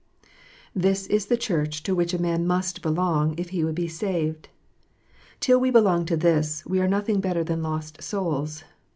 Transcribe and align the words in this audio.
This 0.73 1.05
is 1.05 1.27
the 1.27 1.37
Church 1.37 1.83
to 1.83 1.93
which 1.93 2.11
a 2.11 2.19
man 2.19 2.47
must 2.47 2.81
belong, 2.81 3.35
if 3.37 3.49
he 3.49 3.63
would 3.63 3.75
be 3.75 3.87
saved 3.87 4.49
Till 5.39 5.59
we 5.59 5.69
belong 5.69 6.05
to 6.07 6.17
this, 6.17 6.65
we 6.65 6.79
are 6.81 6.87
nothing 6.87 7.21
better 7.21 7.43
than 7.43 7.61
lost 7.61 8.01
souls. 8.01 8.63